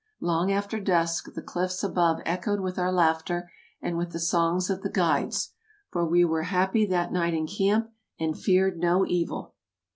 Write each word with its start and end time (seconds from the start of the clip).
Long 0.19 0.51
after 0.51 0.79
dusk 0.79 1.31
the 1.35 1.43
cliffs 1.43 1.83
above 1.83 2.21
echoed 2.25 2.59
with 2.59 2.79
our 2.79 2.91
laughter 2.91 3.51
and 3.83 3.99
with 3.99 4.13
the 4.13 4.19
songs 4.19 4.67
of 4.67 4.81
the 4.81 4.89
guides, 4.89 5.51
for 5.91 6.03
we 6.07 6.25
were 6.25 6.41
happy 6.41 6.87
that 6.87 7.11
night 7.11 7.35
in 7.35 7.45
camp, 7.45 7.91
and 8.19 8.35
feared 8.35 8.79
no 8.79 9.05
evil. 9.05 9.53